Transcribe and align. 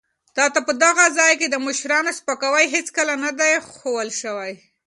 تا 0.35 0.45
ته 0.53 0.59
په 0.67 0.73
دغه 0.83 1.05
ځای 1.19 1.33
کې 1.39 1.47
د 1.49 1.55
مشرانو 1.67 2.11
سپکاوی 2.19 2.65
هېڅکله 2.75 3.13
نه 3.25 3.31
دی 3.39 3.53
ښوول 3.69 4.09
شوی. 4.21 4.53